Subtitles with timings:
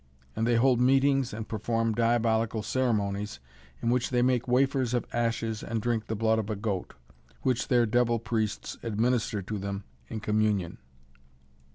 [0.35, 3.39] And they hold meetings and perform diabolical ceremonies,
[3.83, 6.95] in which they make wafers of ashes and drink the blood of a goat,
[7.43, 10.79] which their devil priests administer to them in communion."